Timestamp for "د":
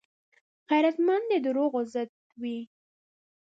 1.29-1.33